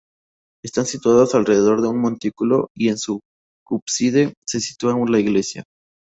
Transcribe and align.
Están 0.63 0.87
situadas 0.87 1.35
alrededor 1.35 1.79
de 1.83 1.89
un 1.89 1.99
montículo 2.01 2.69
y 2.75 2.89
en 2.89 2.97
su 2.97 3.21
cúspide 3.63 4.33
se 4.47 4.59
sitúa 4.59 4.97
la 5.07 5.19
iglesia. 5.19 5.63